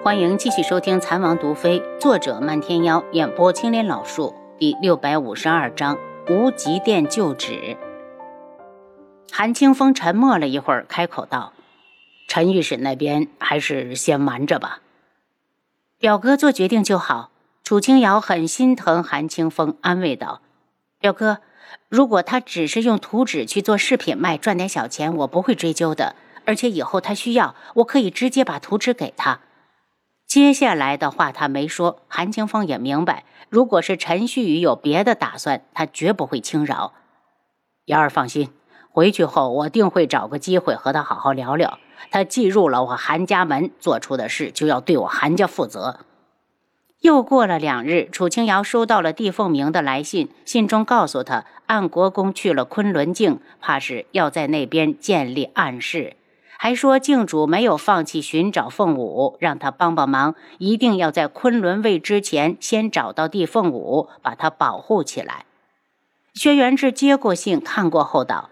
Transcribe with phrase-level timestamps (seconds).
[0.00, 5.98] 欢迎继续收听《残王毒妃》，作者漫天妖，演播青莲老树，第六百五十二章
[6.30, 7.76] 无极殿旧址。
[9.32, 11.52] 韩清风沉默了一会儿，开口道
[12.28, 14.80] ：“陈御史那边还是先瞒着吧。”
[15.98, 17.32] 表哥做决定就好。
[17.64, 20.40] 楚清瑶很心疼韩清风，安慰道
[21.00, 21.38] ：“表哥，
[21.88, 26.14] 如果他只是用图纸去做饰品卖，赚点小钱，我不会追究的。
[26.44, 29.40] 而且以后他需要，我可以直接把图纸给他。”
[30.28, 36.92] 接下来的话他没说，韩清风也明白，如果是陈旭宇有别的打算，他绝不会轻饶。
[37.86, 38.50] 瑶儿放心，
[38.90, 41.78] 回去后我定会找个机会和他好好聊聊。
[42.10, 46.00] 他进入了我韩家门，做出的事就要对我韩家负责。
[47.00, 56.16] 又过了两日，楚清瑶收到了帝凤鸣的来信，信中告诉他，安国公去了昆仑镜，怕是要在那边建立暗室。
[56.60, 65.44] 还说靖主没有放弃寻找凤舞，让他帮帮忙，一定要在昆仑卫之前先找到帝凤舞，把他保护起来。
[66.34, 68.50] 轩辕志接过信，看过后道：“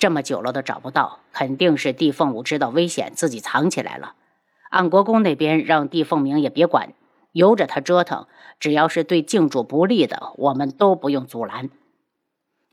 [0.00, 4.14] 这么久了都找不到，肯定是帝凤舞知道危险，自己藏起来了。
[4.70, 6.92] 安国公那边让帝凤鸣也别管，
[7.30, 8.26] 由着他折腾，
[8.58, 11.70] 只要是对靖主不利的，我们都不用阻拦。”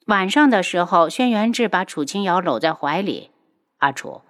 [0.07, 3.29] 晚上的时候，轩辕志把楚清瑶搂在怀里
[3.77, 4.21] ：“阿楚。”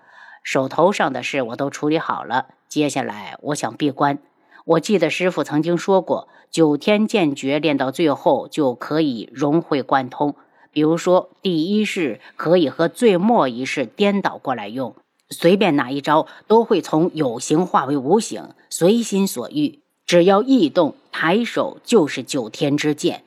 [0.45, 4.19] 手头上的事我都处理好了，接下来我想闭关。
[4.63, 10.35] 我记得师傅曾经说过，九天剑诀练到最后就可以融会贯通。
[10.71, 14.95] 比如说，第一式可以和最末一式颠倒过来用，
[15.31, 19.79] 随便哪一招都会从有形化为无形，随心所欲。
[20.05, 23.23] 只要一动，抬手就是九天之剑。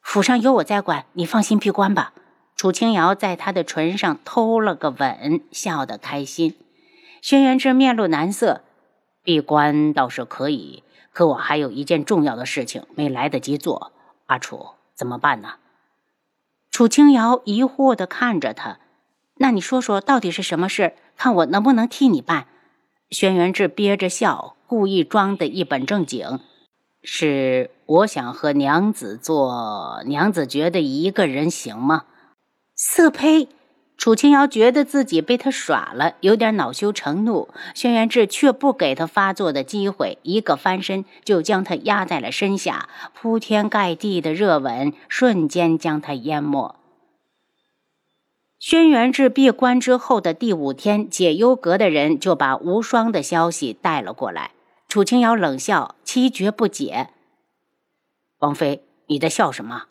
[0.00, 2.14] 府上有我在管，你放心闭关吧。
[2.66, 6.56] 楚清瑶在他的唇上偷了个吻，笑得开心。
[7.22, 8.62] 轩辕志面露难色，
[9.22, 13.92] 闭关倒是可以，可我还有一件重要的事情没来得及做。
[14.26, 15.58] 阿楚，怎么办呢？
[16.72, 18.80] 楚清瑶疑惑地看着他，
[19.36, 20.94] 那你说说，到底是什么事？
[21.16, 22.48] 看我能不能替你办。
[23.10, 26.40] 轩辕志憋着笑，故意装得一本正经
[27.04, 32.06] ：“是我想和娘子做娘子觉得一个人行吗？”
[32.78, 33.48] 色胚，
[33.96, 37.48] 楚清瑶觉得自己被他耍了，有点恼羞成怒。
[37.74, 46.76] 轩辕志却不给他发作的机会，一个翻身就将他压在了身下，铺天盖地的热吻瞬间将他淹没。
[48.58, 54.50] 轩辕志闭关之后的第五天，解忧阁的人就把无双的消息带了过来。
[54.86, 57.08] 楚清瑶冷笑，七绝不解
[58.40, 59.84] ：“王妃，你在笑什么？”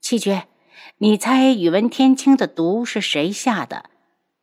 [0.00, 0.49] 七绝。
[0.98, 3.84] 你猜宇文天青的毒是谁下的？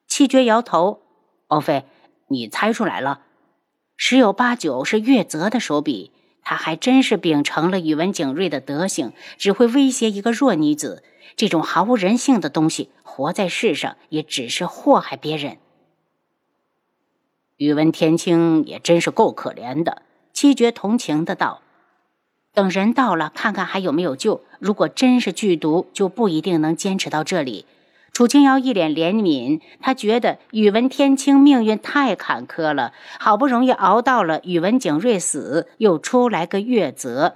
[0.07, 1.01] 七绝摇头。
[1.47, 1.85] 王妃，
[2.27, 3.21] 你猜出来了，
[3.95, 6.11] 十有八九是月泽的手笔。
[6.41, 11.03] 他还真是秉承了宇文景睿的德行，只会威胁一个弱女子。
[11.35, 15.57] 这种毫无人性的东西，活在世上也只是祸害别人。
[17.57, 20.03] 宇文天青也真是够可怜的。
[20.31, 21.61] 七绝同情的道。
[22.57, 24.41] 等人到了，看看还有没有救。
[24.57, 27.67] 如果真是剧毒，就不一定能坚持到这里。
[28.11, 37.35] 楚清瑶一脸怜悯，他觉得宇文天青命运太坎坷了，好不容易熬到了宇文景睿死，又出来个月泽。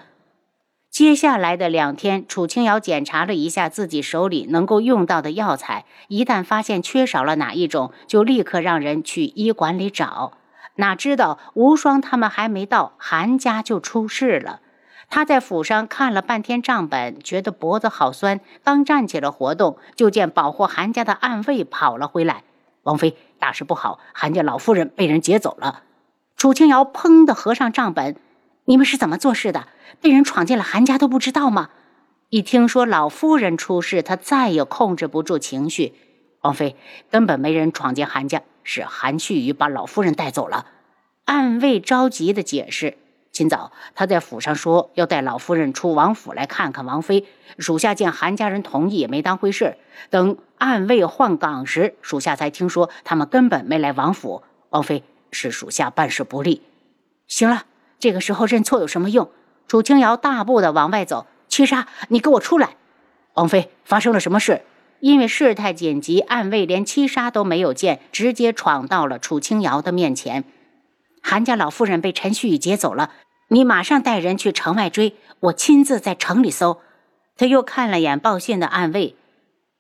[0.89, 10.31] 接下来的两天，楚清瑶检查了一下自己手里能够用到的药材，一旦发现缺少了哪一种，就立刻让人去医馆里找。
[10.77, 14.61] 哪知道无双他们还没到，韩家就出事了。
[15.11, 22.45] 他在府上看了半天账本，觉得脖子好酸，刚站起了活动，就见保护韩家的暗卫跑了回来。
[22.83, 25.83] 王妃，大事不好，韩家老夫人被人劫走了。
[26.37, 28.15] 楚清瑶砰的合上账本，
[28.63, 29.67] 你们是怎么做事的？
[29.99, 31.71] 被人闯进了韩家都不知道吗？
[32.29, 35.93] 一听说老夫人出事，他再也控制不住情绪。
[36.39, 36.77] 王妃，
[37.09, 40.67] 根本没人闯进韩家，是韩旭宇把老夫人带走了。
[41.25, 42.97] 暗卫着急的解释。
[43.31, 47.25] 今早他在府上说要带老夫人出王府来看看王妃，
[47.57, 49.77] 属下见韩家人同意也没当回事。
[50.09, 54.43] 等暗卫换岗时，属下才听说他们根本没来王府。
[54.69, 56.61] 王妃是属下办事不力。
[57.27, 57.63] 行了，
[57.99, 59.29] 这个时候认错有什么用？
[59.67, 61.25] 楚清瑶大步的往外走。
[61.47, 62.75] 七杀，你给我出来！
[63.33, 64.63] 王妃发生了什么事？
[64.99, 70.43] 因为事态紧急，暗卫连七杀都没有见，直接闯到了楚清瑶的面前。
[71.21, 73.11] 韩家老夫人被陈旭宇劫走了，
[73.49, 76.81] 你马上带人去城外追，我亲自在城里搜。
[77.37, 79.15] 他又看了眼报信的暗卫，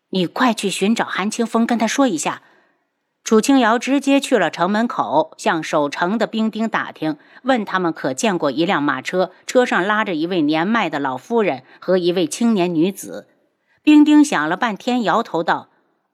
[0.09, 2.41] 你快去寻找韩清风，跟他说一下。
[3.23, 13.27] 楚清瑶直接去了城门口，向守城的兵丁打听，问他们可见过一辆马车，车上拉着一位年迈的老夫人和一位青年女子。
[13.83, 15.69] 兵丁想了半天，摇头道：“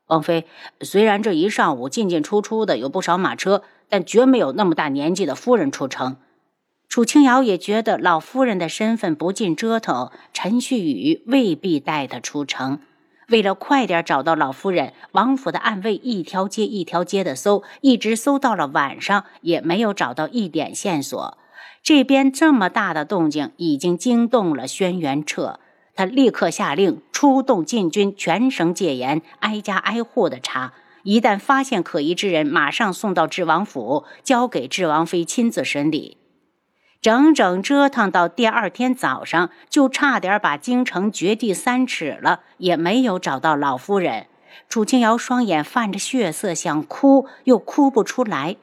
[0.08, 0.48] 王妃，
[0.82, 6.18] 虽然这一上午进进出出的有不少马车，但绝没有那么大年纪的夫人出城。”
[6.90, 12.80] 楚清瑶也觉得老夫人的身份不禁折腾，陈旭宇未必带她出城。
[13.28, 21.38] 为了快点找到老夫人，王府的暗卫一条街一条街的搜，一直搜到了晚上，也没有找到一点线索。
[21.84, 25.60] 这边这么大的动静，已经惊动了轩辕彻。
[25.94, 30.74] 他立刻下令出动禁军，全城戒严，挨家挨户的查。
[31.08, 36.18] 一旦发现可疑之人，马上送到智王府，交给智王妃亲自审理。
[37.00, 44.28] 整整折腾到第二天早上，就差点把京城掘地三尺了，也没有找到老夫人。
[44.68, 48.58] 楚清瑶双眼泛着血色，想哭又哭不出来。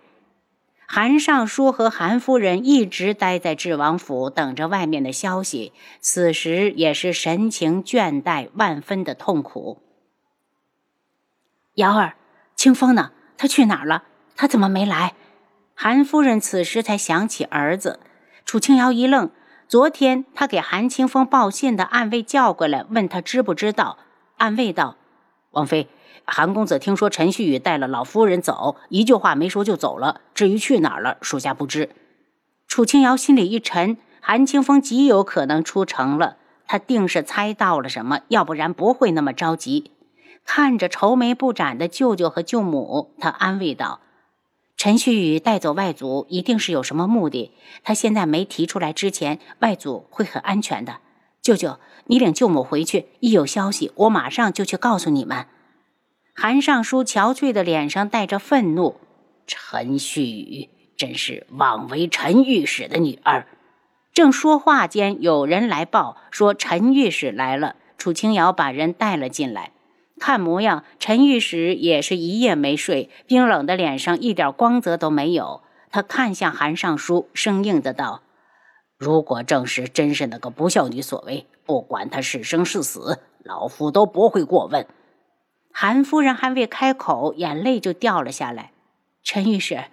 [0.86, 9.80] 韩尚书和韩夫人一直待在智王府，等着外面的消息，此时也是神情倦怠，万分的痛苦。
[11.76, 12.14] 瑶儿，
[12.56, 13.10] 清风呢？
[13.36, 14.04] 他去哪儿了？
[14.36, 15.14] 他怎么没来？
[15.74, 18.00] 韩夫人此时才想起儿子。
[18.44, 19.30] 楚清瑶一愣，
[19.68, 23.98] 昨天他给韩清风报信的暗卫叫过来，问他知不知道。
[24.36, 24.96] 暗卫道
[25.52, 25.88] ：“王妃，
[26.24, 30.20] 韩公子听说陈旭宇带了老夫人走，一句话没说就走了。
[30.34, 31.90] 至于去哪儿了，属下不知。”
[32.68, 36.36] 楚清瑶心里一沉，韩清风极有可能出城了，
[36.66, 39.92] 他定是猜到了什么，要不然不会那么着急。
[40.44, 44.00] 看着愁眉不展的舅舅和舅母，他安慰道。
[44.76, 47.52] 陈旭宇带走外祖一定是有什么目的，
[47.82, 50.98] 他现在没提出来之前，外祖会很安全的。
[51.40, 55.46] 舅舅，你领舅母回去，一有消息，我马上就去告诉你们。
[56.34, 58.96] 韩尚书憔悴的脸上带着愤怒，
[59.46, 63.46] 陈旭宇真是枉为陈御史的女儿。
[64.12, 69.70] 正说话间，有人来报说陈御史来了，楚清瑶把人带了进来。
[70.20, 75.62] 看模样，陈御史也是一夜没睡，冰冷的脸上一点光泽都没有。
[75.90, 78.22] 他看向韩尚书，生硬的道
[78.98, 84.86] ：“如果正是真是那个不孝女所为，不管她是生是死，老夫都不会过问。”
[85.72, 88.70] 韩夫人还未开口，眼泪就掉了下来。
[89.22, 89.84] 陈御史，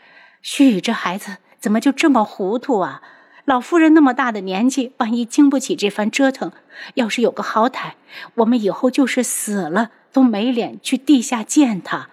[0.42, 3.02] 旭宇这孩子怎么就这么糊涂啊？
[3.46, 6.52] 老夫人那么大的年纪，万一经不起这番折腾，
[6.96, 7.94] 要是有个好歹，
[8.36, 9.92] 我们以后就是死了。
[10.14, 12.10] 都没脸去地下见他。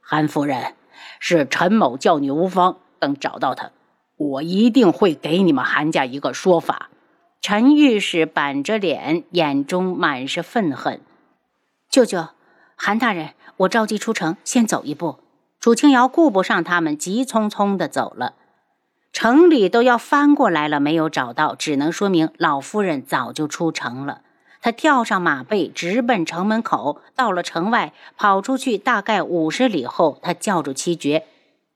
[0.00, 0.74] 韩夫人，
[1.20, 3.70] 是陈某叫你无方，等找到他，
[4.16, 6.90] 我一定会给你们韩家一个说法。
[7.40, 11.00] 陈御史板着脸，眼中满是愤恨。
[11.88, 12.30] 舅舅，
[12.74, 15.20] 韩大人，我着急出城，先走一步。
[15.60, 18.34] 楚清瑶顾不上他们，急匆匆的走了。
[19.20, 24.22] 城里都要翻过来了，没有找到，只能说明老夫人早就出城了。
[24.62, 27.02] 他跳上马背，直奔城门口。
[27.16, 31.26] 到了城外，跑出去大概五十里后，他叫住七绝：“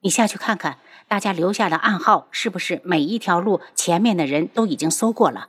[0.02, 0.78] 你下去看看，
[1.08, 5.48] 大家留下的暗号是不是每一条路前面的人都已经搜过了？”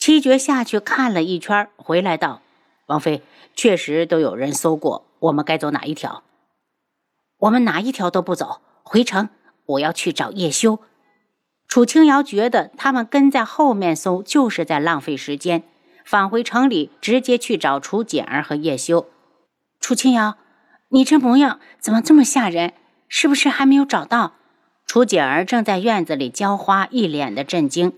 [0.00, 2.40] 七绝下去看了一圈，回来道
[2.88, 3.22] ：“王妃，
[3.54, 5.04] 确实都有人搜过。
[5.18, 6.22] 我们该走哪一条？
[7.40, 9.28] 我们哪一条都不走，回城。
[9.72, 10.80] 我要去找叶修。”
[11.68, 15.62] 楚清瑶觉得他们跟在后面搜，就是在浪费时间。
[16.04, 19.06] 返回城里，直接去找楚简儿和叶修。
[19.80, 20.36] 楚清瑶，
[20.88, 22.74] 你这模样怎么这么吓人？
[23.08, 24.34] 是不是还没有找到？
[24.84, 27.96] 楚简儿正在院子里浇花，一脸的震惊。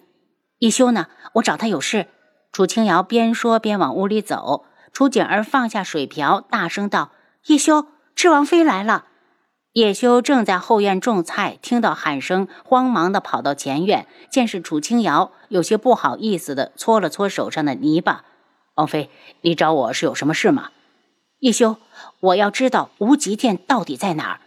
[0.59, 1.07] 叶修呢？
[1.35, 2.07] 我找他有事。
[2.52, 4.66] 楚清瑶边说边往屋里走。
[4.93, 7.11] 楚简儿放下水瓢，大声道
[7.47, 9.07] ：“叶修，智王妃来了。”
[9.75, 18.25] 叶修正在后院种菜，听到喊声，慌忙的跑到前院，见是楚清瑶，有些不好意思的搓了搓手上的泥巴。
[18.76, 20.71] 王妃，你找我是有什么事吗？
[21.40, 21.78] 叶修，
[22.21, 24.40] 我要知道无极殿到底在哪儿。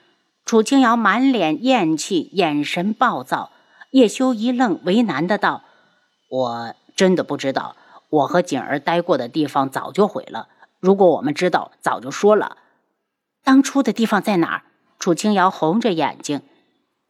[0.45, 3.51] 楚清瑶满脸厌气，眼神暴躁。
[3.91, 5.63] 叶修一愣，为难的道
[6.31, 7.75] ：“我真的不知道，
[8.09, 10.47] 我和景儿待过的地方早就毁了。
[10.79, 12.55] 如果我们知道，早就说了。
[13.43, 14.61] 当初的地方在哪儿？”
[14.99, 16.41] 楚清瑶红着眼睛，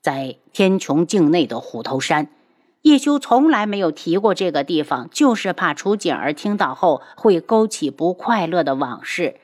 [0.02, 2.28] 在天穹境内的虎头山，
[2.82, 9.40] 叶修从来没有提过这个地方，就是怕楚景儿听到后会勾起不快乐的往事。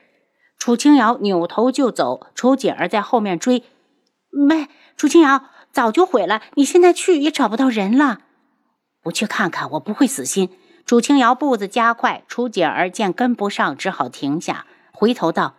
[0.56, 3.64] 楚清瑶扭头就走，楚景儿在后面追。
[4.48, 8.20] 喂，楚清瑶，早就毁了，你现在去也找不到人了。
[9.02, 10.50] 不去看看，我不会死心。
[10.86, 15.54] 楚清瑶步子加快，楚景儿见跟不上，只好停下，回头道：“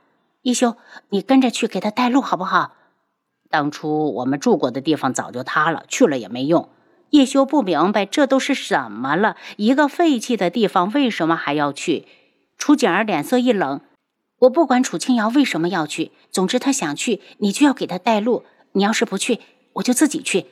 [0.45, 0.75] 叶修，
[1.09, 2.73] 你跟着去给他带路好不好？
[3.49, 6.69] 当初我们住过的地方早就塌了，去了也没用。
[7.09, 12.07] 叶修不明白这都是什么了，一个废弃的地方为什么还要去？
[12.59, 13.81] 楚景儿脸色一冷，
[14.41, 18.45] 我不管楚清瑶为什么要去，总之他想去，你就要给他带路。
[18.73, 19.39] 你要是不去，
[19.73, 20.45] 我就自己去。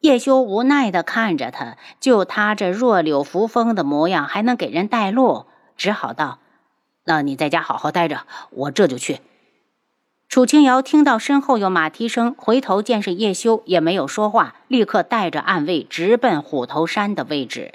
[0.00, 5.46] 叶修无奈地看着他，就他这弱柳扶风的模样，还能给人带路？
[5.78, 6.40] 只好道
[7.06, 9.20] ：“那你在家好好待着，我这就去。”
[10.30, 17.74] 楚清瑶听到身后有马蹄声，回头见是叶修，也没有说话，立刻带着暗卫直奔虎头山的位置。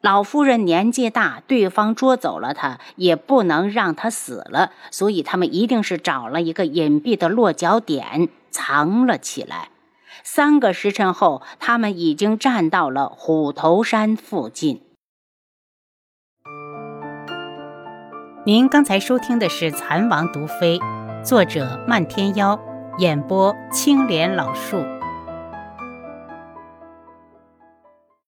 [0.00, 9.68] 老夫人年纪大，对方捉走了她，也不能让她死了，所以他们一定是找了一个隐蔽的落脚点藏了起来。
[10.24, 14.82] 三个时辰后，他们已经站到了虎头山附近。
[18.44, 20.78] 您刚才收听的是《蚕王毒妃》。
[21.24, 22.58] 作者：漫天妖，
[22.98, 24.76] 演播：青莲老树。